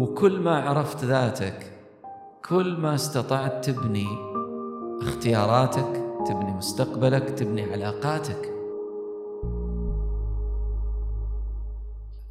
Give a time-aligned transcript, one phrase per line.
[0.00, 1.72] وكل ما عرفت ذاتك
[2.48, 4.06] كل ما استطعت تبني
[5.02, 8.52] اختياراتك تبني مستقبلك تبني علاقاتك.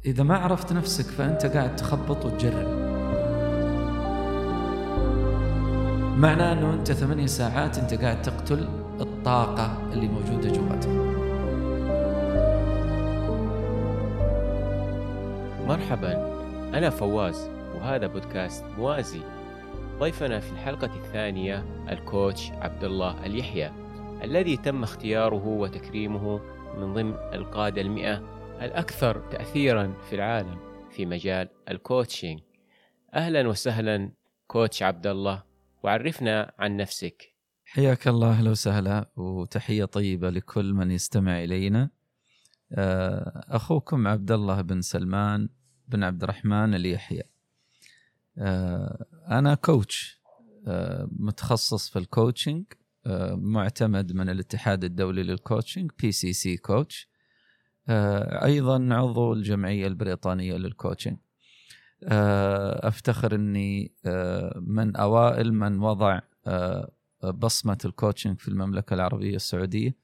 [0.04, 2.68] إذا ما عرفت نفسك فأنت قاعد تخبط وتجرب.
[6.16, 8.68] معناه أنه أنت ثمانية ساعات أنت قاعد تقتل
[9.00, 10.90] الطاقة اللي موجودة جواتك.
[15.68, 16.30] مرحبا
[16.74, 17.59] أنا فواز.
[17.74, 19.20] وهذا بودكاست موازي.
[19.98, 23.72] ضيفنا في الحلقة الثانية ال coach عبد الله اليحيى
[24.24, 26.40] الذي تم اختياره وتكريمه
[26.76, 28.16] من ضمن القادة المئة
[28.62, 30.58] الأكثر تأثيرا في العالم
[30.90, 32.40] في مجال ال coaching
[33.14, 34.12] أهلا وسهلا
[34.46, 35.42] coach عبد الله
[35.82, 37.34] وعرفنا عن نفسك.
[37.64, 41.90] حياك الله أهلا وسهلا وتحية طيبة لكل من يستمع إلينا.
[42.72, 45.48] آه، أخوكم عبد الله بن سلمان
[45.88, 47.22] بن عبد الرحمن اليحيى.
[49.30, 50.20] أنا coach
[50.66, 52.64] آه، متخصص في ال coaching
[53.32, 57.08] معتمد من الاتحاد الدولي لل coaching PCC coach
[57.88, 61.16] أيضا عضو الجمعية البريطانية لل coaching
[62.02, 63.94] أفتخر إني
[64.56, 66.20] من أوائل من وضع
[67.24, 69.96] بصمة ال coaching في المملكة العربية السعودية.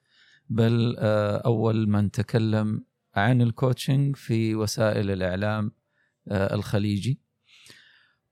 [0.48, 0.96] بل
[1.44, 5.72] أول من تكلم عن ال coaching في وسائل الإعلام
[6.28, 7.20] الخليجي.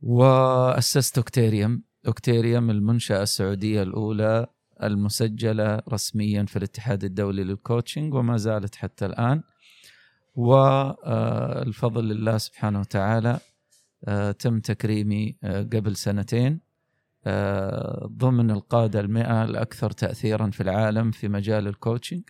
[0.07, 4.47] وأسست اوكتيريوم اوكتيريوم المنشأة السعودية الأولى
[4.83, 9.43] المسجلة رسميا في الاتحاد الدولي لل coaching وما زالت حتى الآن.
[10.35, 13.39] والفضل لله سبحانه وتعالى
[14.39, 16.61] تم تكريمي قبل سنتين.
[18.07, 22.23] ضمن القادة المئة الأكثر تأثيرا في العالم في مجال ال coaching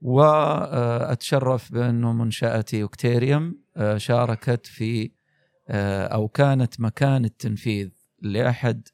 [0.00, 3.58] وأتشرف بأنه منشأتي أوكتيريوم
[3.96, 5.10] شاركت في
[5.68, 7.90] أو كانت مكان التنفيذ
[8.22, 8.88] لأحد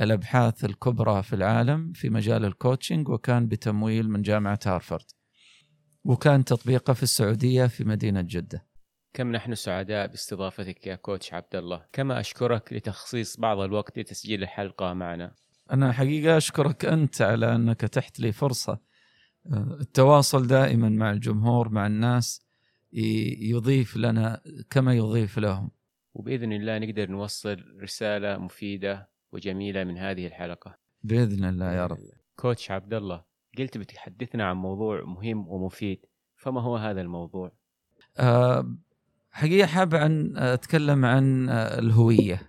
[0.00, 5.04] الأبحاث الكبرى في العالم في مجال ال coaching وكان بتمويل من جامعة هارفارد.
[6.04, 8.66] وكان تطبيقه في السعودية في مدينة جدة.
[9.12, 14.92] كم نحن سعداء باستضافتك يا coach عبد الله كما أشكرك لتخصيص بعض الوقت لتسجيل الحلقة
[14.92, 15.34] معنا.
[15.72, 18.80] أنا حقيقة أشكرك أنت على أنك تحت لي فرصة.
[19.80, 22.46] التواصل دائما مع الجمهور مع الناس
[22.92, 24.40] يضيف لنا
[24.70, 25.70] كما يضيف لهم.
[26.14, 30.78] وبإذن الله نقدر نوصل رسالة مفيدة وجميلة من هذه الحلقة.
[31.02, 31.98] بإذن الله يا رب.
[32.36, 33.24] كوتش عبد الله
[33.58, 37.52] قلت بتحدثنا عن موضوع مهم ومفيد فما هو هذا الموضوع؟
[38.18, 38.76] أه
[39.30, 42.42] حقيقة حاب عن أتكلم عن الهوية.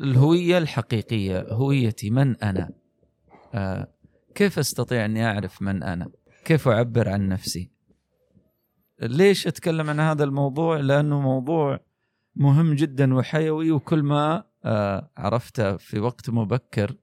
[0.00, 2.70] الهوية الحقيقية هويتي من أنا؟
[3.54, 3.92] أه
[4.34, 6.10] كيف أستطيع أني أعرف من أنا؟
[6.44, 7.70] كيف أعبر عن نفسي؟
[9.02, 11.80] ليش أتكلم عن هذا الموضوع؟ لأنه موضوع
[12.40, 16.94] مهم جدا وحيوي وكل ما أه عرفته في وقت مبكر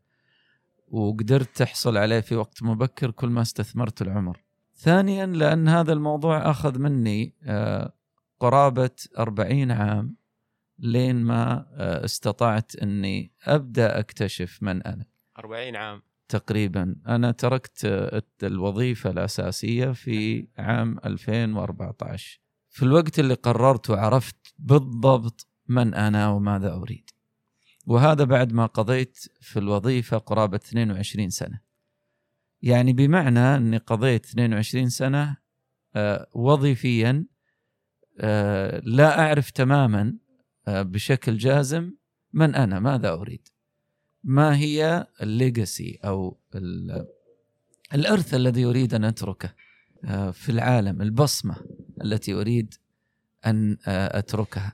[0.88, 4.44] وقدرت تحصل عليه في وقت مبكر كل ما استثمرت العمر.
[4.76, 7.34] ثانيا لأن هذا الموضوع أخذ مني
[8.40, 10.16] قرابة أربعين عام
[10.80, 11.66] لين ما
[12.06, 15.06] استطعت أني أبدأ أكتشف من أنا.
[15.40, 16.02] أربعين عام.
[16.30, 16.96] تقريبا.
[17.08, 17.86] أنا تركت
[18.44, 22.40] الوظيفة الأساسية في عام 2014
[22.78, 27.10] في الوقت اللي قررت وعرفت بالضبط من أنا وماذا أريد.
[27.86, 31.62] وهذا بعد ما قضيت في الوظيفة قرابة 22 سنة.
[32.62, 35.38] يعني بمعنى أني قضيت 22 سنة
[36.34, 37.26] وظيفيا
[38.84, 40.18] لا أعرف تماما
[40.68, 41.94] بشكل جازم
[42.34, 43.48] من أنا ماذا أريد.
[44.24, 46.40] ما هي الليجاسي أو
[47.94, 49.67] الإرث الذي أريد أن أتركه؟
[50.32, 51.56] في العالم البصمة
[52.04, 52.74] التي أريد
[53.46, 54.74] أن أتركها.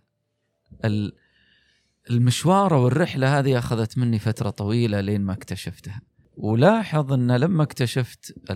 [2.10, 6.02] المشوار والرحلة هذه أخذت مني فترة طويلة لين ما اكتشفتها.
[6.38, 8.52] ولاحظ أن لما اكتشفت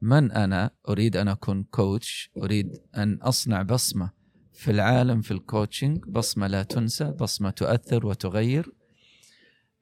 [0.00, 4.10] من أنا أريد أن أكون كوتش أريد أن أصنع بصمة
[4.52, 8.72] في العالم في الكوتشنج بصمة لا تنسى بصمة تؤثر وتغير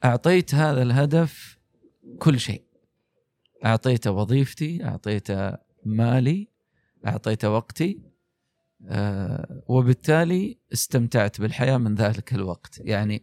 [0.04, 1.58] أعطيت هذا الهدف
[2.18, 2.64] كل شيء.
[3.64, 6.48] أعطيته وظيفتي أعطيته مالي
[7.06, 8.00] أعطيته وقتي
[8.88, 12.78] آه وبالتالي استمتعت بالحياة من ذلك الوقت.
[12.78, 13.22] يعني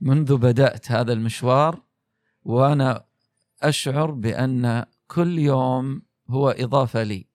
[0.00, 1.82] منذ بدأت هذا المشوار
[2.42, 3.04] وأنا
[3.62, 7.26] أشعر بأن كل يوم هو إضافة لي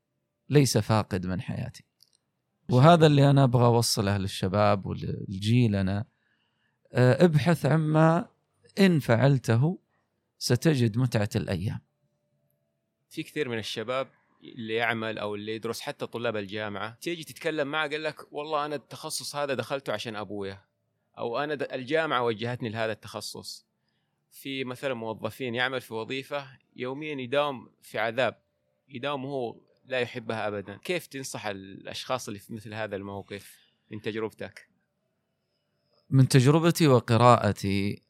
[0.50, 1.84] ليس فاقد من حياتي.
[2.70, 6.06] وهذا اللي أنا أبغى أوصله للشباب ولجيلنا
[6.94, 8.28] ابحث عما
[8.80, 9.80] إن فعلته
[10.38, 11.80] ستجد متعة الأيام.
[13.10, 14.08] في كثير من الشباب
[14.44, 18.76] اللي يعمل أو اللي يدرس حتى طلاب الجامعة تيجي تتكلم معه قال لك والله أنا
[18.76, 20.62] التخصص هذا دخلته عشان ابويا
[21.18, 23.66] أو أنا الجامعة وجهتني لهذا التخصص.
[24.32, 28.38] في مثلا موظفين يعمل في وظيفة يوميا يداوم في عذاب
[28.90, 29.56] يداوم وهو
[29.86, 30.78] لا يحبها ابدا.
[30.78, 33.58] كيف تنصح الأشخاص اللي في مثل هذا الموقف
[33.92, 34.70] من تجربتك؟
[36.10, 38.02] من تجربتي وقراءتي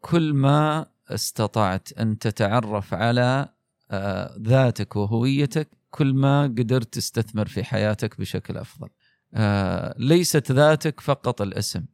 [0.00, 3.48] كل ما استطعت أن تتعرف على
[3.90, 8.88] آه، ذاتك وهويتك كل ما قدرت تستثمر في حياتك بشكل أفضل.
[9.34, 11.84] آه، ليست ذاتك فقط الاسم.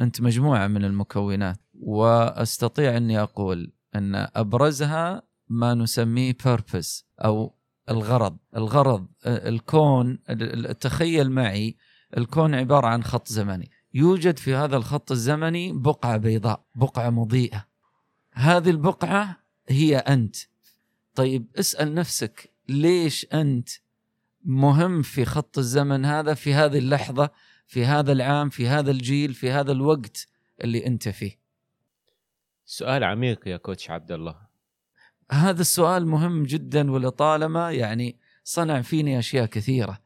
[0.00, 7.54] أنت مجموعة من المكونات وأستطيع أني أقول أن أبرزها ما نسميه purpose أو
[7.90, 11.76] الغرض، الغرض آه، الكون ال- تخيل معي
[12.16, 13.70] الكون عبارة عن خط زمني.
[13.94, 17.66] يوجد في هذا الخط الزمني بقعة بيضاء، بقعة مضيئة.
[18.32, 19.36] هذه البقعة
[19.68, 20.36] هي أنت.
[21.14, 23.68] طيب اسأل نفسك ليش أنت
[24.44, 27.30] مهم في خط الزمن هذا في هذه اللحظة،
[27.66, 30.28] في هذا العام، في هذا الجيل، في هذا الوقت
[30.64, 31.38] اللي أنت فيه.
[32.64, 34.36] سؤال عميق يا كوتش عبد الله
[35.30, 40.02] هذا السؤال مهم جدا ولطالما يعني صنع فيني أشياء كثيرة.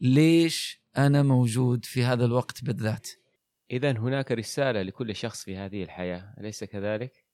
[0.00, 3.08] ليش أنا موجود في هذا الوقت بالذات؟
[3.70, 7.24] اذا هناك رسالة لكل شخص في هذه الحياة أليس كذلك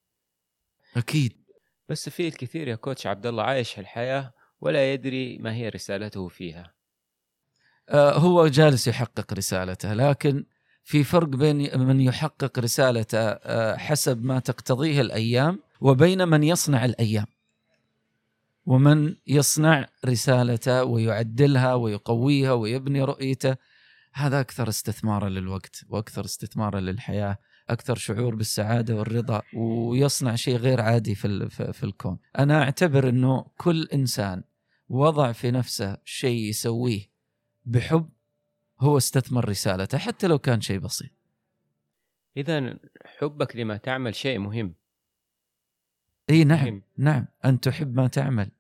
[0.97, 1.33] أكيد
[1.89, 6.73] بس في الكثير يا كوتش عبد الله عايش الحياة ولا يدري ما هي رسالته فيها.
[7.89, 10.45] آه، هو جالس يحقق رسالته لكن
[10.85, 17.27] في فرق بين من يحقق رسالته آه، حسب ما تقتضيه الأيام وبين من يصنع الأيام.
[18.67, 23.57] ومن يصنع رسالته ويعدلها ويقويها ويبني رؤيته
[24.13, 27.39] هذا أكثر استثمارا للوقت وأكثر استثمارا للحياة
[27.71, 32.19] أكثر شعور بالسعادة والرضا ويصنع شيء غير عادي في في الكون.
[32.39, 34.43] أنا أعتبر إنه كل إنسان
[34.89, 37.11] وضع في نفسه شيء يسويه
[37.65, 38.09] بحب
[38.81, 41.11] هو استثمر رسالته حتى لو كان شيء بسيط.
[42.37, 42.79] إذا
[43.19, 44.75] حبك لما تعمل شيء مهم.
[46.31, 46.83] إي نعم مهم.
[46.97, 47.27] نعم.
[47.45, 48.51] أن تحب ما تعمل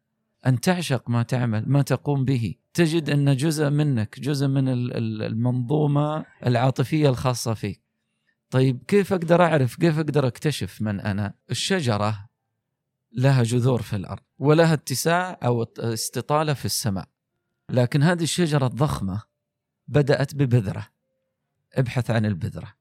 [0.46, 2.54] أن تعشق ما تعمل ما تقوم به.
[2.74, 7.82] تجد أن جزء منك جزء من ال- ال- المنظومة العاطفية الخاصة فيك.
[8.50, 12.27] طيب كيف أقدر أعرف كيف أقدر أكتشف من أنا؟ الشجرة
[13.12, 17.08] لها جذور في الأرض ولها اتساع أو استطالة في السماء.
[17.70, 19.22] لكن هذه الشجرة الضخمة
[19.88, 20.88] بدأت ببذرة
[21.74, 22.74] ابحث عن البذرة.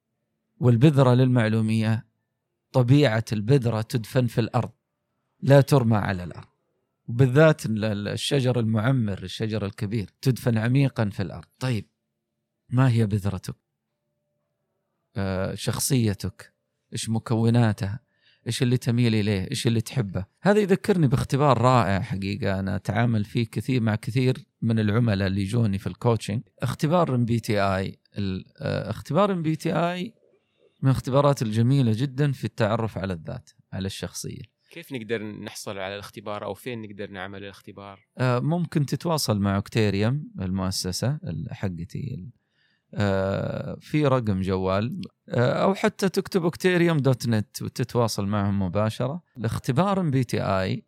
[0.57, 2.07] والبذرة للمعلومية
[2.71, 4.71] طبيعة البذرة تدفن في الأرض
[5.39, 6.47] لا ترمى على الأرض.
[7.07, 11.47] وبالذات ال- ال- الشجر المعمر الشجر الكبير تدفن عميقا في الأرض.
[11.59, 11.89] طيب
[12.69, 13.55] ما هي بذرتك؟
[15.15, 16.53] آه، شخصيتك؟
[16.93, 17.99] إيش مكوناتها؟
[18.47, 22.59] إيش اللي تميل إليه؟ إيش اللي تحبه؟ هذا يذكرني باختبار رائع حقيقة.
[22.59, 27.99] أنا أتعامل فيه كثير مع كثير من العملاء اللي يجوني في ال coaching اختبار MBTI
[28.61, 30.13] اختبار MBTI
[30.81, 34.41] من الاختبارات الجميلة جدا في التعرف على الذات على الشخصية.
[34.71, 40.31] كيف نقدر نحصل على الاختبار أو فين نقدر نعمل الاختبار؟ آه، ممكن تتواصل مع اوكتيريوم
[40.41, 42.29] المؤسسة ال- حقتي
[43.79, 49.21] في رقم جوال آه، أو حتى تكتب اوكتيريوم dot net وتتواصل معهم مباشرة.
[49.37, 50.83] الاختبار MBTI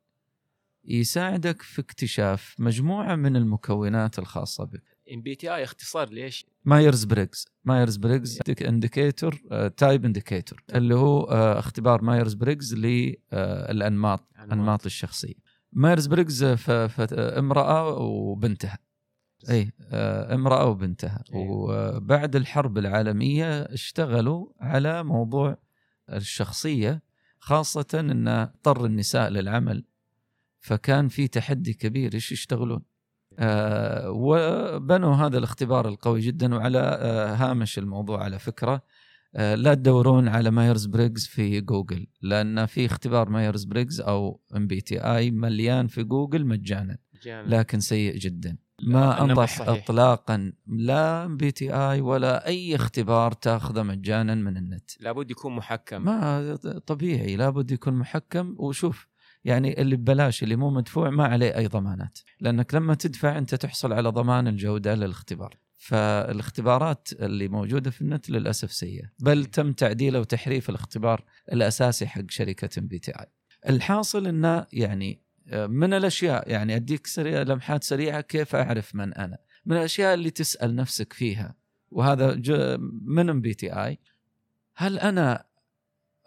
[0.86, 4.84] يساعدك في اكتشاف مجموعة من المكونات الخاصة بك.
[5.14, 9.36] MBTI اختصار ليش؟ Myers Briggs Myers Briggs indicator
[9.78, 14.86] type indicator اللي هو آه، اختبار Myers Briggs للانماط أنماط.
[14.86, 15.33] الشخصية.
[15.74, 16.07] Myers
[16.44, 18.78] ف- امرأة وبنتها.
[19.50, 21.96] أي آه، امرأة وبنتها أيوة.
[21.96, 25.58] وبعد الحرب العالمية اشتغلوا على موضوع
[26.14, 27.02] الشخصية
[27.40, 29.84] خاصة إن اضطر النساء للعمل.
[30.60, 32.81] فكان في تحدي كبير إيش يشتغلون؟
[33.40, 38.81] آه وبنوا هذا الاختبار القوي جدا وعلى آه هامش الموضوع على فكرة.
[39.36, 45.31] آه لا تدورون على Myers Briggs في جوجل لأن في اختبار Myers Briggs أو MBTI
[45.31, 46.98] مليان في جوجل مجانا.
[47.50, 48.58] لكن سيء جدا.
[48.81, 49.62] ما انصح.
[49.62, 54.92] اطلاقا لا MBTI ولا أي اختبار تأخذه مجانا من النت.
[55.00, 56.02] لابد يكون محكم.
[56.02, 56.56] ما
[56.86, 58.56] طبيعي لابد يكون محكم.
[58.57, 59.07] وشوف
[59.44, 62.19] يعني اللي ببلاش اللي مو مدفوع ما عليه أي ضمانات.
[62.40, 65.57] لأنك لما تدفع أنت تحصل على ضمان الجودة للاختبار.
[65.78, 69.12] فالاختبارات اللي موجودة في النت للأسف سيئة.
[69.19, 73.26] بل تم تعديله وتحريف الاختبار الأساسي حق شركة MBTI.
[73.69, 75.21] الحاصل إنه يعني
[75.52, 80.76] من الأشياء يعني أديك سريع لمحات سريعة كيف أعرف من أنا؟ من الأشياء اللي تسأل
[80.76, 81.56] نفسك فيها
[81.92, 82.36] وهذا
[83.02, 84.00] من MBTI.
[84.76, 85.46] هل أنا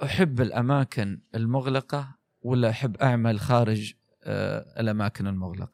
[0.03, 5.73] أحب الأماكن المغلقة ولا أحب أعمل خارج آه، الأماكن المغلقة؟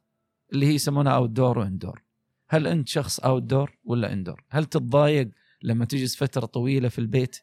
[0.53, 2.03] اللي هي يسمونها outdoor و indoor
[2.49, 5.31] هل أنت شخص outdoor ولا indoor هل تتضايق
[5.63, 7.37] لما تجلس فترة طويلة في البيت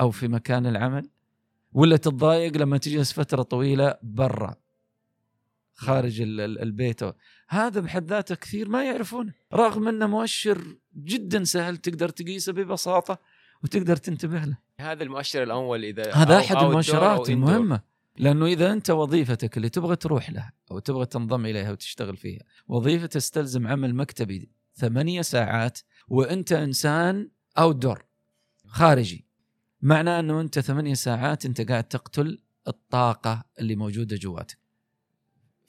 [0.00, 1.10] أو في مكان العمل؟
[1.72, 4.54] ولا تتضايق لما تجلس فترة طويلة برا؟
[5.78, 7.00] خارج ال- ال- البيت.
[7.48, 13.18] هذا بحد ذاته كثير ما يعرفونه رغم إنه مؤشر جدا سهل تقدر تقيسه ببساطة
[13.64, 14.56] وتقدر تنتبه له.
[14.80, 17.30] هذا المؤشر الأول إذا هذا أو- أحد المؤشرات.
[17.30, 17.80] المهمة
[18.18, 23.06] لأنه إذا أنت وظيفتك اللي تبغى تروح لها أو تبغى تنضم إليها وتشتغل فيها وظيفه
[23.06, 28.04] تستلزم عمل مكتبي ثمانية ساعات وأنت إنسان اوت دور
[28.66, 29.24] خارجي.
[29.82, 34.58] معناه إنه أنت ثمانية ساعات أنت قاعد تقتل الطاقة اللي موجودة جواتك.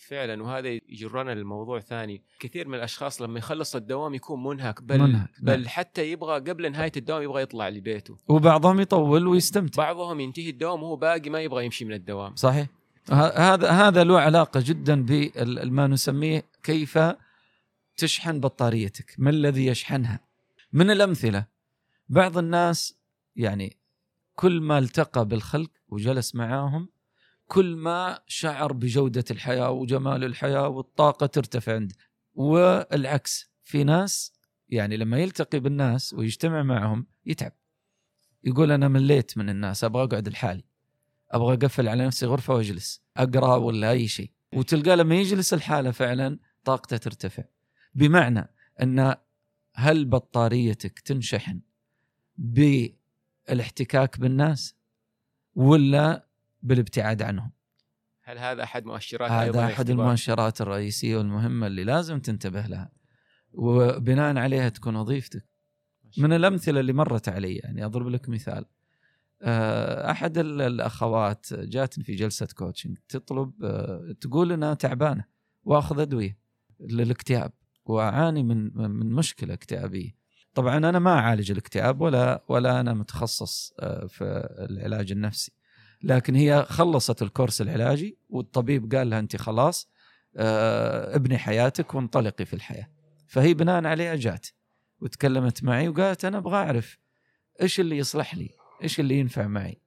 [0.10, 2.22] فعلا وهذا يجرنا للموضوع ثاني.
[2.40, 5.68] كثير من الأشخاص لما يخلص الدوام يكون منهك بل منهك، بل نعم.
[5.68, 8.18] حتى يبغى قبل نهاية الدوام يبغى يطلع لبيته.
[8.28, 9.84] وبعضهم يطول ويستمتع.
[9.84, 12.36] بعضهم ينتهي الدوام وهو باقي ما يبغى يمشي من الدوام.
[12.36, 12.68] صحيح.
[13.12, 17.00] هذا هذا له علاقة جدا بما نسميه كيف
[17.98, 20.20] تشحن بطاريتك ما الذي يشحنها.
[20.74, 21.46] من الأمثلة
[22.10, 22.98] بعض الناس
[23.36, 23.78] يعني
[24.36, 26.90] كل ما التقى بالخلق وجلس معاهم
[27.50, 31.96] كل ما شعر بجودة الحياة وجمال الحياة والطاقة ترتفع عنده.
[32.34, 34.34] والعكس في ناس
[34.70, 37.52] يعني لما يلتقي بالناس ويجتمع معهم يتعب.
[38.44, 40.64] يقول أنا مليت من الناس أبغى أقعد لحالي.
[41.32, 43.04] أبغى أقفل على نفسي غرفة وأجلس.
[43.18, 44.32] أقرأ ولا أي شيء.
[44.54, 47.44] وتلقاه لما يجلس الحالة فعلا طاقته ترتفع.
[47.96, 49.16] بمعنى أن
[49.74, 51.62] هل بطاريتك تنشحن
[52.38, 54.76] بالاحتكاك بالناس
[55.56, 56.29] ولا
[56.62, 57.52] بالابتعاد عنهم.
[58.24, 62.92] هل هذا أحد مؤشرات هذا أحد؟ المؤشرات الرئيسية والمهمة اللي لازم تنتبه لها.
[63.52, 65.46] وبناء عليها تكون وظيفتك.
[66.18, 68.66] من الأمثلة اللي مرت علي يعني أضرب لك مثال.
[69.42, 75.26] آه، أحد ال- الأخوات جاتني في جلسة كوتشنج تطلب آه، تقول انها تعبانة
[75.64, 76.38] وأخذ أدوية
[76.80, 77.52] للاكتئاب
[77.86, 80.16] وأعاني من من مشكلة اكتئابية.
[80.54, 84.24] طبعا أنا ما أعالج الاكتئاب ولا ولا أنا متخصص آه، في
[84.70, 85.52] العلاج النفسي.
[86.04, 89.90] لكن هي خلصت الكورس العلاجي والطبيب قال لها أنت خلاص
[90.38, 92.90] آه، ابني حياتك وانطلقي في الحياة
[93.28, 94.48] فهي بناء عليها جات
[95.00, 96.98] وتكلمت معي وقالت أنا أبغى أعرف
[97.62, 98.50] إيش اللي يصلح لي؟
[98.84, 99.82] إيش اللي ينفع معي؟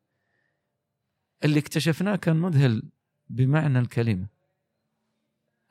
[1.44, 2.82] اللي اكتشفناه كان مذهل
[3.28, 4.26] بمعنى الكلمة.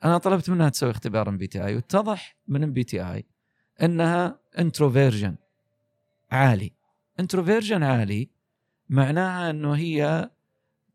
[0.04, 3.26] أنا طلبت منها تسوي اختبار MBTI واتضح من MBTI
[3.82, 5.36] إنها introversion
[6.30, 6.72] عالي.
[7.20, 8.30] introversion عالي
[8.92, 10.30] معناها أنه هي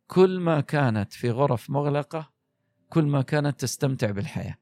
[0.07, 2.31] كل ما كانت في غرف مغلقة
[2.89, 4.55] كل ما كانت تستمتع بالحياة.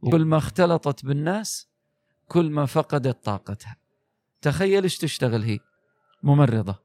[0.00, 1.68] وكل ما اختلطت بالناس
[2.28, 3.76] كل ما فقدت طاقتها.
[4.40, 5.58] تخيل إيش تشتغل هي؟
[6.22, 6.78] ممرضة.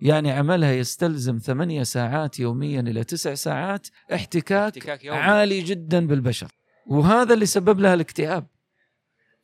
[0.00, 5.18] يعني عملها يستلزم ثمانية ساعات يوميا إلى تسع ساعات احتكاك احتكاك يومي.
[5.18, 6.52] عالي جدا بالبشر.
[6.86, 8.46] وهذا اللي سبب لها الاكتئاب.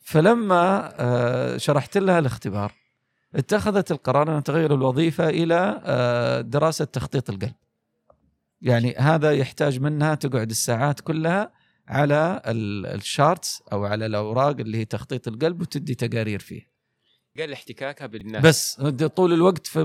[0.00, 2.72] فلما آه، شرحت لها الاختبار
[3.36, 7.52] اتخذت القرار أن تغير الوظيفة إلى آه، دراسة تخطيط القلب.
[8.62, 11.52] يعني هذا يحتاج منها تقعد الساعات كلها
[11.88, 16.68] على ال- الشارتس أو على الأوراق اللي هي تخطيط القلب وتدي تقارير فيه
[17.38, 18.42] قال احتكاكها بالناس.
[18.42, 18.80] بس
[19.16, 19.80] طول الوقت في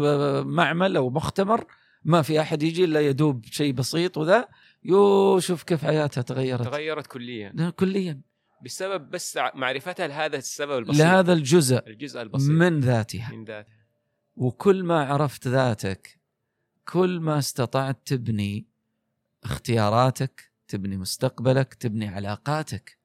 [0.45, 1.65] معمل أو مختبر
[2.03, 4.47] ما في أحد يجي إلا يدوب شيء بسيط وذا
[4.83, 6.61] يو شوف كيف حياتها تغيرت.
[6.63, 7.73] تغيرت كليا.
[7.79, 8.21] كليا.
[8.63, 12.49] بسبب بس معرفتها لهذا السبب البسيط؟ لهذا الجزء الجزء البسيط.
[12.49, 13.31] من ذاتها.
[13.31, 13.73] من ذاته
[14.35, 16.19] وكل ما عرفت ذاتك
[16.85, 18.65] كل ما استطعت تبني
[19.43, 22.97] اختياراتك تبني مستقبلك تبني علاقاتك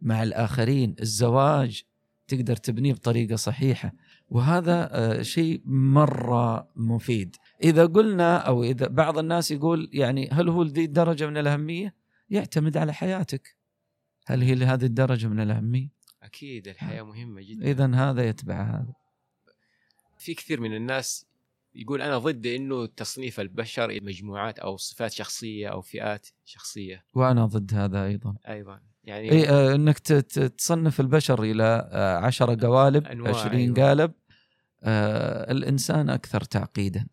[0.00, 1.82] مع الآخرين الزواج
[2.28, 3.92] تقدر تبنيه بطريقة صحيحة.
[4.28, 7.36] وهذا آه، شيء مرة مفيد.
[7.62, 11.94] إذا قلنا أو إذا بعض الناس يقول يعني هل هو لذي الدرجة من الأهمية؟
[12.30, 13.56] يعتمد على حياتك.
[14.30, 15.88] هل هي لهذه الدرجة من الأهمية؟
[16.22, 17.70] أكيد الحياة مهمة جدا.
[17.70, 18.92] إذا هذا يتبع هذا.
[20.18, 21.26] في كثير من الناس
[21.74, 27.04] يقول أنا ضد إنه تصنيف البشر إلى مجموعات أو صفات شخصية أو فئات شخصية.
[27.14, 28.36] وأنا ضد هذا أيضا.
[28.48, 33.88] أيضا يعني إي آه إنك تصنف البشر إلى آه عشرة قوالب أنواع، عشرين أيوة.
[33.88, 34.12] قالب
[34.82, 37.06] آه الإنسان أكثر تعقيدا.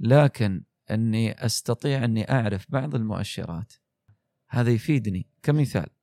[0.00, 3.72] لكن إني أستطيع إني أعرف بعض المؤشرات.
[4.48, 5.26] هذا يفيدني.
[5.42, 5.99] كمثال آه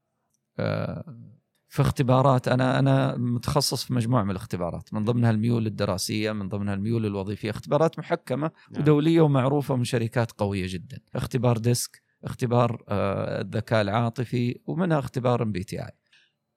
[1.67, 6.73] في اختبارات أنا أنا متخصص في مجموعة من الاختبارات من ضمنها الميول الدراسية من ضمنها
[6.73, 8.81] الميول الوظيفية اختبارات محكمة نعم.
[8.81, 15.91] ودولية ومعروفة من شركات قوية جدا اختبار DISC اختبار آه، الذكاء العاطفي ومنها اختبار MBTI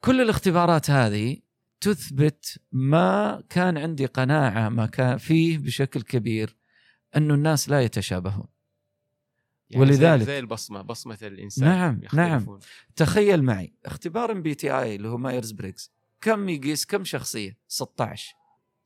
[0.04, 1.37] كل الاختبارات هذه
[1.80, 6.57] تثبت ما كان عندي قناعة ما كان فيه بشكل كبير
[7.16, 8.47] أنه الناس لا يتشابهون
[9.70, 12.58] يعني ولذلك- زي البصمة بصمة الإنسان نعم، يختلفون.
[12.96, 18.34] تخيل معي اختبار MBTI اللي هو Myers Briggs كم يقيس كم شخصية؟ 16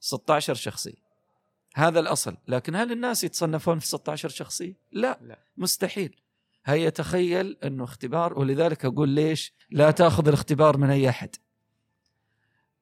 [0.00, 1.04] 16 شخصية.
[1.74, 2.36] هذا الأصل.
[2.48, 5.38] لكن هل الناس يتصنفون في 16 شخصية؟ لا, لا.
[5.56, 6.16] مستحيل.
[6.64, 11.36] هيا تخيل إنه اختبار ولذلك أقول ليش لا تأخذ الاختبار من أي أحد.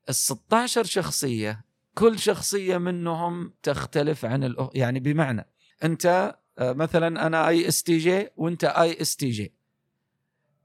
[0.09, 4.69] ال 16 شخصية كل شخصية منهم تختلف عن الأخ...
[4.75, 5.47] يعني بمعنى
[5.85, 9.55] أنت مثلا أنا ESTJ وأنت ESTJ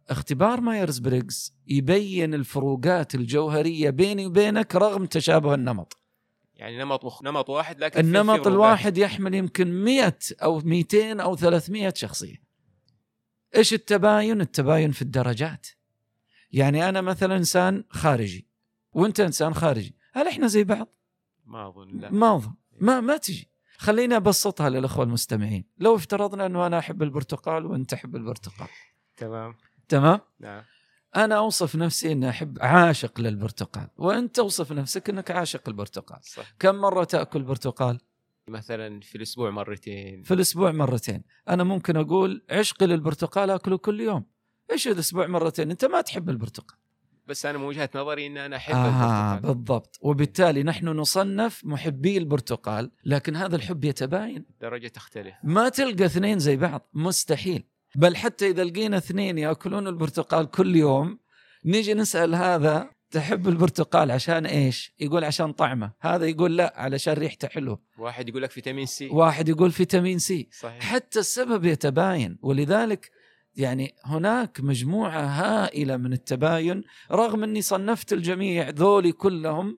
[0.10, 5.98] اختبار Myers Briggs يبين الفروقات الجوهرية بيني وبينك رغم تشابه النمط.
[6.56, 7.24] يعني نمط مخ...
[7.24, 8.48] نمط واحد لكن النمط.
[8.48, 12.42] الواحد يحمل يمكن 100 أو 200 أو 300 شخصية.
[13.56, 15.68] إيش التباين؟ التباين في الدرجات.
[16.52, 18.48] يعني أنا مثلا إنسان خارجي
[18.94, 19.96] وأنت إنسان خارجي.
[20.14, 20.96] هل إحنا زي بعض؟
[21.46, 22.12] ما أظن لا.
[22.12, 22.54] ما أظن.
[22.80, 23.52] ما ما تجي.
[23.78, 25.66] خليني أبسطها للإخوة المستمعين.
[25.78, 28.68] لو افترضنا أنه أنا أحب البرتقال وأنت تحب البرتقال.
[29.18, 29.56] تمام.
[29.88, 30.64] تمام؟ نعم.
[31.16, 36.20] أنا أوصف نفسي أني أحب عاشق للبرتقال وأنت توصف نفسك أنك عاشق البرتقال.
[36.24, 36.54] صح.
[36.60, 38.00] كم مرة تأكل برتقال؟
[38.50, 40.24] مثلا في الأسبوع مرتين.
[40.24, 41.24] في الأسبوع مرتين.
[41.50, 44.26] أنا ممكن أقول عشقي للبرتقال أكله كل يوم.
[44.72, 46.78] إيش الأسبوع مرتين؟ أنت ما تحب البرتقال.
[47.28, 49.56] بس أنا من وجهة نظري إن أنا أحب آه البرتقال.
[49.56, 50.00] بالضبط.
[50.02, 54.46] وبالتالي نحن نصنف محبي البرتقال لكن هذا الحب يتباين.
[54.62, 55.36] درجة تختلف.
[55.44, 57.64] ما تلقى اثنين زي بعض مستحيل.
[57.96, 61.20] بل حتى إذا لقينا اثنين يأكلون البرتقال كل يوم
[61.66, 67.48] نيجي نسأل هذا تحب البرتقال عشان إيش؟ يقول عشان طعمه، هذا يقول لا علشان ريحته
[67.48, 69.08] حلوة، واحد يقول لك فيتامين C.
[69.08, 70.84] واحد يقول فيتامين سي، صحيح.
[70.84, 72.38] حتى السبب يتباين.
[72.42, 73.12] ولذلك
[73.58, 79.78] يعني هناك مجموعة هائلة من التباين رغم إني صنفت الجميع ذولي كلهم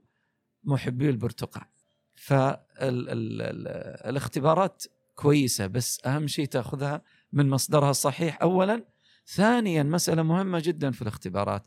[0.63, 1.65] محبي البرتقال.
[2.15, 4.83] فالاختبارات
[5.15, 7.01] كويسة بس أهم شيء تأخذها
[7.33, 8.85] من مصدرها الصحيح اولا
[9.27, 11.65] ثانيا مسألة مهمة جدا في الاختبارات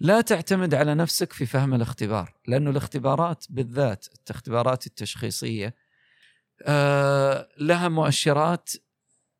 [0.00, 5.74] لا تعتمد على نفسك في فهم الاختبار لأنه الاختبارات بالذات الاختبارات التشخيصية
[6.62, 8.70] آه لها مؤشرات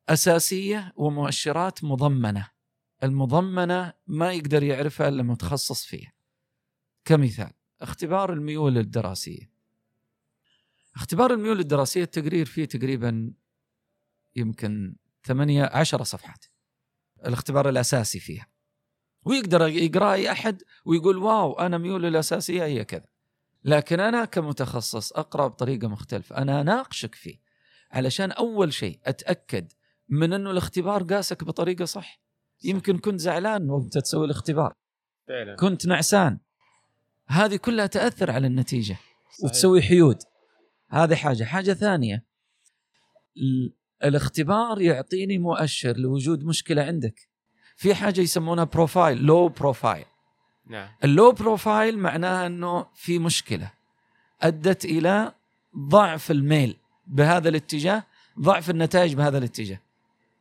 [0.08, 2.48] أساسية ومؤشرات مضمنة.
[3.02, 6.12] المضمنة ما يقدر يعرفها إلا متخصص فيها.
[7.04, 9.50] كمثال اختبار الميول الدراسية.
[10.96, 13.32] اختبار الميول الدراسية التقرير فيه تقريبا
[14.36, 16.44] يمكن ثمانية عشر صفحات.
[17.26, 18.46] الاختبار الأساسي فيها.
[19.24, 23.06] ويقدر يقرأ أي أحد ويقول واو أنا ميولي الأساسية هي كذا.
[23.64, 26.36] لكن أنا كمتخصص أقرأ بطريقة مختلفة.
[26.36, 27.40] أنا أناقشك فيه.
[27.90, 29.72] علشان أول شيء أتأكد
[30.08, 32.20] من أنه الاختبار قاسك بطريقة صح.
[32.64, 34.72] يمكن كنت زعلان وانت تسوي الاختبار.
[35.28, 35.56] فعلا.
[35.56, 36.38] كنت نعسان.
[37.26, 39.44] هذه كلها تأثر على النتيجة صحيح.
[39.44, 40.18] وتسوي حيود.
[40.90, 41.72] هذه حاجة.
[41.72, 42.24] ثانية.
[43.36, 43.72] ال-
[44.04, 47.28] الاختبار يعطيني مؤشر لوجود مشكلة عندك.
[47.76, 50.04] في حاجة يسمونها profile low profile
[50.66, 50.88] نعم.
[51.04, 53.70] ال low profile معناها إنه في مشكلة.
[54.42, 55.32] أدت إلى
[55.78, 58.02] ضعف الميل بهذا الاتجاه
[58.40, 59.80] ضعف النتائج بهذا الاتجاه.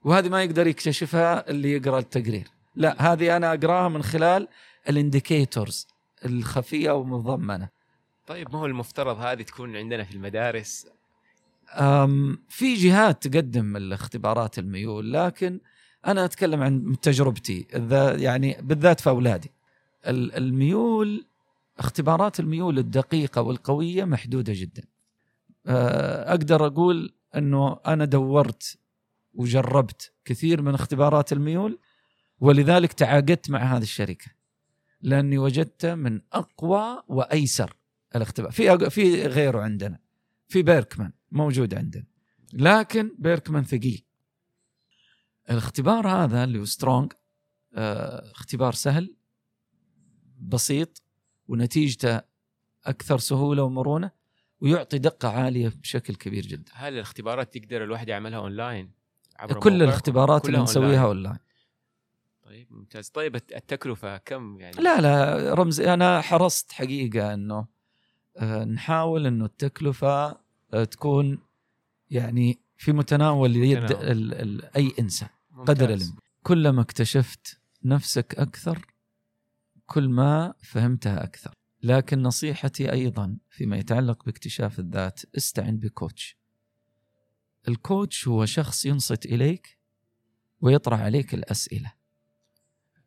[0.05, 2.47] وهذه ما يقدر يكتشفها اللي يقرأ التقرير.
[2.75, 4.47] لا هذه أنا أقراها من خلال
[4.89, 5.87] ال indicators
[6.25, 7.69] الخفية ومضمنه
[8.27, 10.87] طيب ما هو المفترض هذه تكون عندنا في المدارس؟
[11.73, 15.59] أم، في جهات تقدم الاختبارات الميول لكن
[16.07, 17.67] أنا أتكلم عن تجربتي
[18.23, 19.51] يعني بالذات في أولادي.
[20.07, 21.25] ال- الميول
[21.79, 24.83] اختبارات الميول الدقيقة والقوية محدودة جدا.
[26.27, 28.77] أقدر أقول إنه أنا دورت
[29.35, 31.79] وجربت كثير من اختبارات الميول
[32.39, 34.31] ولذلك تعاقدت مع هذه الشركة
[35.01, 37.75] لأني وجدت من أقوى وأيسر
[38.15, 38.51] الاختبار.
[38.51, 39.99] في في غيره عندنا
[40.47, 42.05] في بيركمان موجود عندنا
[42.53, 44.05] لكن بيركمان ثقيل.
[45.49, 47.13] الاختبار هذا اللي هو Strong
[47.73, 49.15] آه اختبار سهل
[50.39, 51.03] بسيط
[51.47, 52.21] ونتيجته
[52.85, 54.11] أكثر سهولة ومرونة
[54.61, 56.71] ويعطي دقة عالية بشكل كبير جدا.
[56.73, 58.91] هل الاختبارات تقدر الواحد يعملها اونلاين
[59.35, 61.05] عبر كل؟ الاختبارات اللي نسويها.
[61.05, 61.37] أونلاين
[62.43, 67.65] طيب ممتاز طيب الت- التكلفة كم يعني لا لا رمزي أنا حرصت حقيقة إنه
[68.37, 70.37] آه، نحاول إنه التكلفة
[70.73, 71.39] آه، تكون
[72.09, 74.05] يعني في متناول يد متناول.
[74.11, 75.75] ال ال أي إنسان ممتاز.
[75.75, 78.85] قدر الامكان كلما اكتشفت نفسك أكثر
[79.85, 81.51] كل ما فهمتها أكثر
[81.83, 86.37] لكن نصيحتي أيضا فيما يتعلق باكتشاف الذات استعن ب coach
[87.67, 89.77] ال coach هو شخص ينصت إليك
[90.61, 91.93] ويطرح عليك الأسئلة.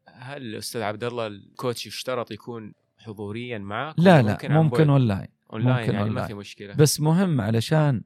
[0.06, 5.28] هل أستاذ عبد الله ال coach يشترط يكون حضوريا معك؟ لا لا ممكن بعد؟ online
[5.52, 6.26] online ممكن يعني ما أونلاين.
[6.26, 6.74] في مشكلة.
[6.74, 8.02] بس مهم علشان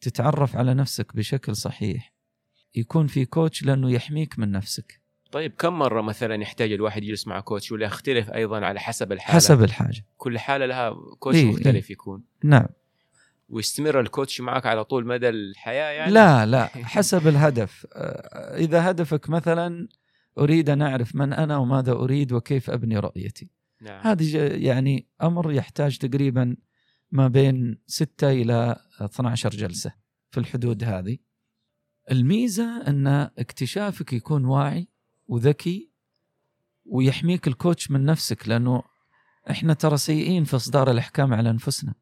[0.00, 2.12] تتعرف على نفسك بشكل صحيح.
[2.74, 5.00] يكون في كوتش لأنه يحميك من نفسك.
[5.32, 9.34] طيب كم مرة مثلا يحتاج الواحد يجلس مع كوتش ولا يختلف أيضا على حسب الحالة؟
[9.36, 10.04] حسب الحاجة.
[10.16, 12.24] كل حالة لها كوتش إيه، مختلف يكون.
[12.44, 12.66] نعم.
[13.48, 16.66] ويستمر الكوتش معك على طول مدى الحياة يعني؟ لا لا.
[16.94, 17.86] حسب الهدف.
[17.92, 19.88] آه، إذا هدفك مثلا
[20.38, 23.50] أريد أن أعرف من أنا وماذا أريد وكيف أبني رؤيتي.
[23.80, 24.00] نعم.
[24.00, 26.56] هذه يعني أمر يحتاج تقريبا
[27.10, 29.92] ما بين 6 إلى 12 جلسة
[30.30, 31.18] في الحدود هذه.
[32.10, 33.06] الميزة أن
[33.38, 34.88] اكتشافك يكون واعي
[35.26, 35.90] وذكي
[36.84, 38.82] ويحميك الكوتش من نفسك لأنه
[39.50, 41.94] إحنا ترى سيئين في إصدار الأحكام على أنفسنا.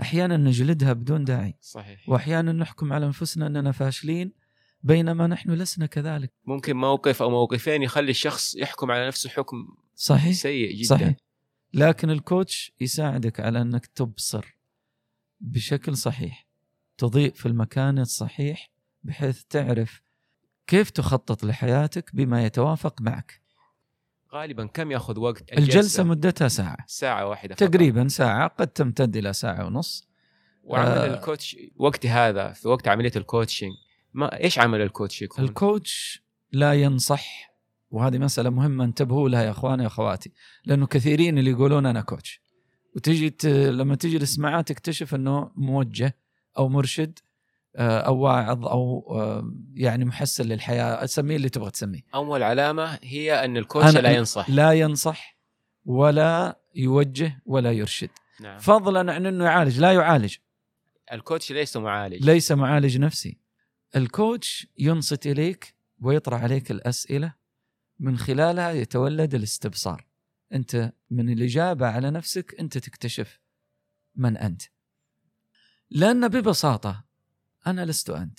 [0.00, 2.08] أحيانا نجلدها بدون داعي صحيح.
[2.08, 4.32] وأحيانا نحكم على أنفسنا أننا فاشلين
[4.82, 6.32] بينما نحن لسنا كذلك.
[6.44, 9.56] ممكن موقف أو موقفين يخلي الشخص يحكم على نفسه حكم
[9.94, 10.86] صحيح سيء جدا.
[10.86, 11.16] صحيح.
[11.74, 14.58] لكن ال coach يساعدك على أنك تبصر
[15.40, 16.46] بشكل صحيح
[16.98, 18.70] تضيء في المكان الصحيح
[19.02, 20.00] بحيث تعرف
[20.66, 23.43] كيف تخطط لحياتك بما يتوافق معك.
[24.34, 27.68] غالبا كم ياخذ وقت الجلسة مدتها ساعة ساعة واحدة فقط.
[27.68, 30.08] تقريبا ساعة قد تمتد إلى ساعة ونص
[30.62, 31.14] وعمل آه.
[31.14, 33.72] ال coach وقت هذا في وقت عملية ال coaching
[34.12, 37.54] ما إيش عمل الكوتش يكون؟ الكوتش لا ينصح
[37.90, 40.32] وهذه مسألة مهمة انتبهوا لها يا إخواني يا أخواتي
[40.64, 42.40] لأنه كثيرين اللي يقولون أنا كوتش
[42.96, 43.46] وتجي ت...
[43.46, 46.16] لما تجلس معاه تكتشف إنه موجه
[46.58, 47.18] أو مرشد
[47.76, 52.00] أو واعظ أو آه، يعني محسن للحياة سميه اللي تبغى تسميه.
[52.14, 54.50] أول علامة هي أن الكوتش لا ينصح.
[54.50, 55.38] لا ينصح
[55.84, 58.10] ولا يوجه ولا يرشد.
[58.40, 58.58] نعم.
[58.58, 59.80] فضلا عن إنه يعالج.
[59.80, 60.36] لا يعالج.
[61.12, 62.24] الكوتش ليس معالج.
[62.24, 63.38] ليس معالج نفسي.
[63.96, 67.34] الكوتش ينصت إليك ويطرح عليك الأسئلة
[67.98, 70.06] من خلالها يتولد الاستبصار.
[70.52, 73.40] أنت من الإجابة على نفسك أنت تكتشف
[74.16, 74.62] من أنت.
[75.90, 77.04] لأن ببساطة
[77.66, 78.38] أنا لست أنت.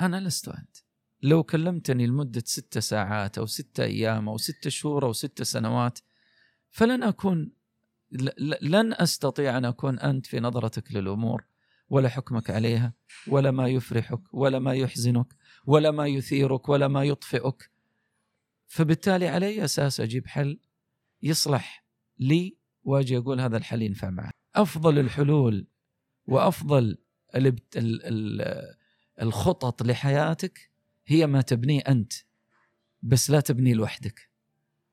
[0.00, 0.76] أنا لست أنت.
[1.22, 5.98] لو كلمتني لمدة ستة ساعات أو ستة أيام أو ستة شهور أو ستة سنوات
[6.70, 7.02] فلن
[8.12, 11.44] ل- لن أستطيع أن أكون أنت في نظرتك للأمور
[11.88, 12.92] ولا حكمك عليها
[13.28, 15.26] ولا ما يفرحك ولا ما يحزنك
[15.66, 17.70] ولا ما يثيرك ولا ما يطفئك.
[18.66, 20.58] فبالتالي على اي أساس أجيب حل
[21.22, 21.84] يصلح
[22.18, 25.66] لي وأجي أقول هذا الحل ينفع معك أفضل الحلول
[26.78, 26.98] ال-
[29.22, 30.70] الخطط لحياتك
[31.06, 32.12] هي ما تبنيه أنت
[33.02, 34.28] بس لا تبنيه لوحدك.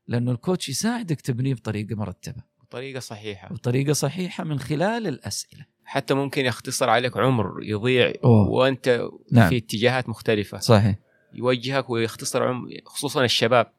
[0.08, 2.44] لأنه الكوتش يساعدك تبنيه بطريقة مرتبة.
[2.62, 3.52] بطريقة صحيحة.
[3.52, 5.66] وبطريقه صحيحة من خلال الأسئلة.
[5.86, 8.50] حتى ممكن يختصر عليك عمر يضيع أوه.
[8.50, 9.50] وأنت نعم.
[9.50, 10.60] في اتجاهات مختلفة.
[10.60, 10.96] صحيح.
[11.34, 13.72] يوجهك ويختصر عمر خصوصا الشباب.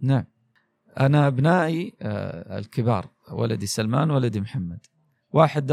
[0.00, 0.24] نعم.
[1.00, 4.86] أنا أبنائي آه، الكبار ولدي سلمان ولدي محمد.
[5.30, 5.70] واحد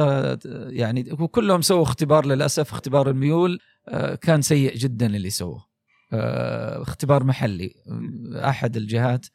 [0.69, 5.65] يعني وكلهم سووا اختبار للأسف اختبار الميول آه، كان سيء جدا اللي سووه.
[6.13, 7.75] آه، اختبار محلي.
[8.35, 9.25] أحد الجهات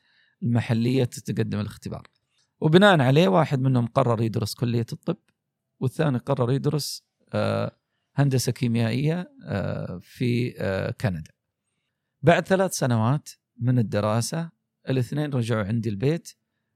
[0.43, 2.07] المحلية تقدم الاختبار.
[2.61, 5.17] وبناء عليه واحد منهم قرر يدرس كلية الطب
[5.81, 7.03] والثاني قرر يدرس
[7.33, 7.77] آه،
[8.15, 10.51] هندسة كيميائية آه، في
[11.01, 11.31] كندا.
[12.23, 13.29] بعد ثلاث سنوات
[13.61, 14.51] من الدراسة
[14.89, 16.33] الاثنين رجعوا عندي البيت.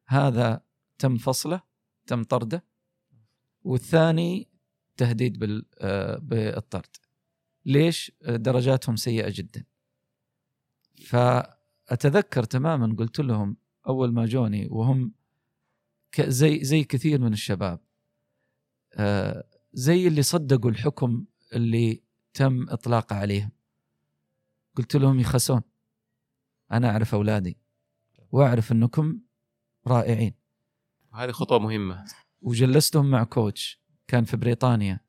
[0.07, 0.61] هذا
[0.99, 1.61] تم فصله
[2.07, 2.65] تم طرده.
[3.65, 4.49] والثاني
[4.97, 6.97] تهديد بال آه، بالطرد.
[7.67, 9.65] ليش؟ آه، درجاتهم سيئة جدا.
[11.07, 13.57] فأتذكر تماما قلت لهم
[13.89, 15.13] أول ما جوني وهم
[16.21, 17.81] زي زي كثير من الشباب
[18.95, 22.03] آه، زي اللي صدقوا الحكم اللي
[22.35, 23.51] تم إطلاقه عليهم.
[24.77, 25.63] قلت لهم يخسون.
[26.73, 27.59] أنا أعرف أولادي
[28.33, 29.21] وأعرف أنكم
[29.87, 30.35] رائعين.
[31.13, 32.05] وهذه خطوة مهمة.
[32.43, 35.01] وجلستهم مع coach كان في بريطانيا.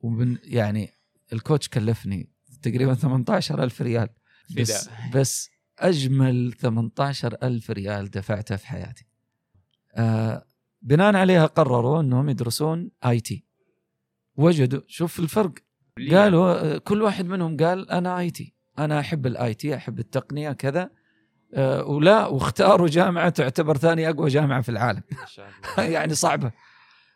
[0.00, 0.90] ومن يعني
[1.32, 2.30] ال coach كلفني
[2.62, 4.08] تقريبا 18 ألف ريال.
[4.56, 4.90] بس.
[5.14, 9.06] بس أجمل 18 ألف ريال دفعتها في حياتي.
[9.94, 10.46] آه
[10.82, 13.44] بناء عليها قرروا أنهم يدرسون IT.
[14.36, 15.54] وجدوا شوف الفرق.
[16.10, 18.54] قالوا آه، كل واحد منهم قال أنا IT.
[18.78, 20.90] أنا أحب ال IT أحب التقنية كذا.
[21.86, 25.02] ولا واختاروا جامعة تعتبر ثاني أقوى جامعة في العالم.
[25.78, 26.52] يعني صعبة.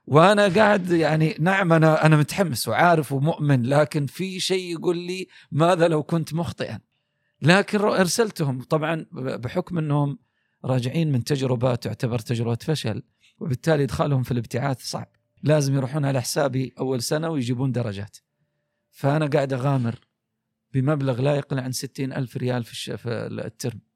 [0.07, 5.89] وأنا قاعد يعني نعم أنا أنا متحمس وعارف ومؤمن لكن في شيء يقول لي ماذا
[5.89, 6.81] لو كنت مخطئا؟
[7.43, 8.63] لكن أرسلتهم.
[8.63, 10.19] طبعا بحكم إنهم
[10.65, 13.03] راجعين من تجربة تعتبر تجربة فشل
[13.39, 15.09] وبالتالي إدخالهم في الابتعاث صعب.
[15.43, 18.17] لازم يروحون على حسابي أول سنة ويجيبون درجات.
[18.91, 19.95] فأنا قاعد أغامر
[20.75, 22.65] بمبلغ لا يقل عن ستين ألف ريال.
[22.65, 23.88] في الترم.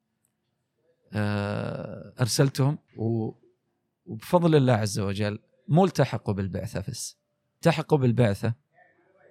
[1.13, 3.31] آه، أرسلتهم و...
[4.07, 7.19] وبفضل الله عز وجل مو التحقوا بالبعثة بس
[7.55, 8.55] التحقوا بالبعثة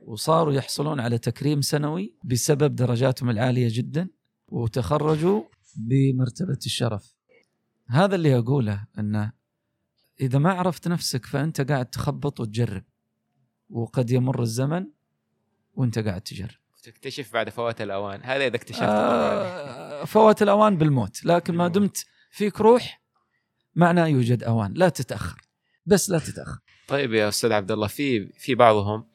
[0.05, 4.09] وصاروا يحصلون على تكريم سنوي بسبب درجاتهم العالية جدا
[4.47, 5.43] وتخرجوا
[5.75, 7.15] بمرتبة الشرف.
[7.87, 9.33] هذا اللي أقوله أنه
[10.21, 12.83] إذا ما عرفت نفسك فأنت قاعد تخبط وتجرب
[13.69, 14.87] وقد يمر الزمن
[15.73, 16.60] وأنت قاعد تجرب.
[16.83, 18.21] تكتشف بعد فوات الأوان.
[18.23, 21.25] هذا إذا اكتشفت آه فوات الأوان بالموت.
[21.25, 23.01] لكن ما دمت فيك روح
[23.75, 24.73] معناه يوجد أوان.
[24.73, 25.41] لا تتأخر.
[25.85, 26.59] بس لا تتأخر.
[26.87, 29.05] طيب يا أستاذ عبد الله في في بعضهم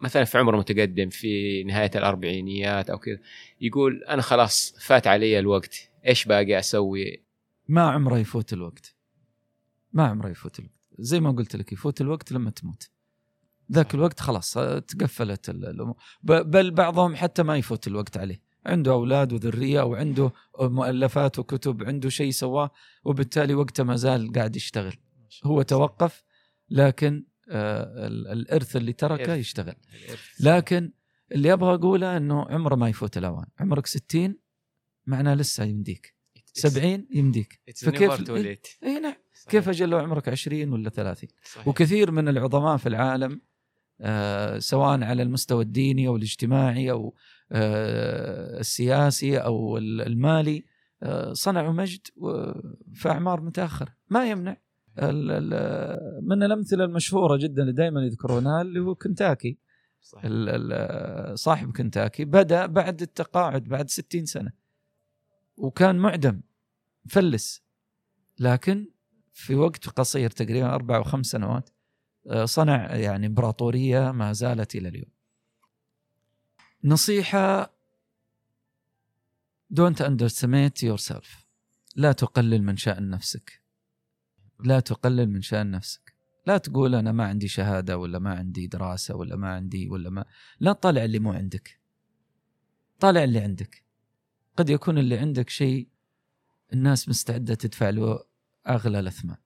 [0.00, 3.18] مثلا في عمر متقدم في نهاية الأربعينيات أو كذا
[3.60, 7.24] يقول أنا خلاص فات علي الوقت إيش باقي أسوي؟
[7.68, 8.94] ما عمره يفوت الوقت.
[9.92, 10.74] ما عمره يفوت الوقت.
[10.98, 12.90] زي ما قلت لك يفوت الوقت لما تموت.
[13.72, 14.52] ذاك الوقت خلاص
[14.88, 15.94] تقفلت الأمور.
[16.22, 18.40] بل بعضهم حتى ما يفوت الوقت عليه.
[18.66, 22.70] عنده أولاد وذرية وعنده مؤلفات وكتب عنده شيء سواه
[23.04, 24.96] وبالتالي وقته ما زال قاعد يشتغل.
[25.44, 26.24] هو توقف
[26.70, 29.74] لكن آه الإرث اللي تركه يشتغل.
[30.40, 30.92] لكن
[31.32, 33.46] اللي أبغى أقوله إنه عمره ما يفوت الأوان.
[33.60, 34.38] عمرك 60
[35.06, 36.14] معناه لسه يمديك.
[36.52, 37.60] 70 يمديك.
[37.76, 38.30] فكيف
[38.82, 39.14] اي نعم.
[39.48, 41.68] كيف أجل لو عمرك 20 ولا 30 صحيح.
[41.68, 43.53] وكثير من العظماء في العالم آه
[44.58, 47.14] سواء على المستوى الديني أو الاجتماعي أو
[47.52, 50.64] آه السياسي أو المالي
[51.02, 52.06] آه صنعوا مجد
[52.94, 53.94] في أعمار متأخرة.
[54.10, 54.56] ما يمنع.
[56.22, 59.58] من الأمثلة المشهورة جدا اللي دائما يذكرونها اللي هو كنتاكي.
[60.00, 60.30] صحيح.
[61.34, 62.24] صاحب كنتاكي.
[62.24, 64.52] بدأ بعد التقاعد بعد 60 سنة.
[65.56, 66.40] وكان معدم
[67.04, 67.62] مفلس.
[68.38, 68.86] لكن
[69.32, 71.73] في وقت قصير تقريبا أربع أو خمس سنوات آه،
[72.44, 75.10] صنع يعني إمبراطورية ما زالت إلى اليوم.
[76.84, 77.74] نصيحة
[79.78, 81.46] underestimate yourself
[81.96, 83.62] لا تقلل من شأن نفسك.
[84.64, 86.14] لا تقلل من شأن نفسك.
[86.46, 90.24] لا تقول أنا ما عندي شهادة ولا ما عندي دراسة ولا ما عندي ولا ما.
[90.60, 91.80] لا طالع اللي مو عندك.
[93.00, 93.84] طالع اللي عندك.
[94.56, 95.88] قد يكون اللي عندك شيء
[96.72, 98.24] الناس مستعدة تدفع له
[98.68, 99.36] أغلى الأثمان.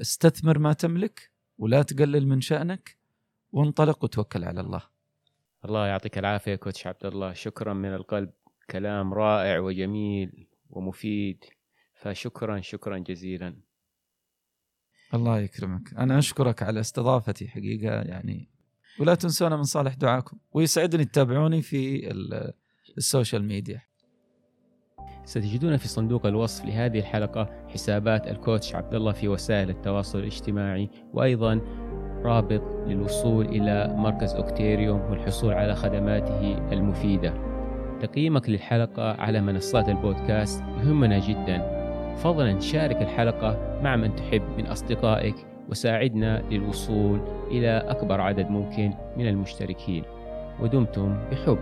[0.00, 1.33] استثمر ما تملك.
[1.58, 2.96] ولا تقلل من شأنك
[3.52, 4.82] وانطلق وتوكل على الله.
[5.64, 8.30] الله يعطيك العافية كوتش عبد الله شكرا من القلب.
[8.70, 11.44] كلام رائع وجميل ومفيد.
[11.94, 13.56] فشكرا شكرا جزيلا.
[15.14, 15.94] الله يكرمك.
[15.94, 18.48] أنا أشكرك على استضافتي حقيقة يعني
[19.00, 20.38] ولا تنسونا من صالح دعاكم.
[20.52, 22.10] ويسعدني تتابعوني في
[22.98, 23.82] ال social media.
[25.24, 30.90] ستجدون في صندوق الوصف لهذه الحلقة حسابات ال coach عبد الله في وسائل التواصل الاجتماعي
[31.12, 31.60] وأيضا
[32.22, 37.34] رابط للوصول إلى مركز أوكتيريوم والحصول على خدماته المفيدة.
[38.00, 41.74] تقييمك للحلقة على منصات البودكاست يهمنا جدا.
[42.16, 45.34] فضلا شارك الحلقة مع من تحب من أصدقائك
[45.68, 50.04] وساعدنا للوصول إلى أكبر عدد ممكن من المشتركين.
[50.60, 51.58] ودمتم بحب.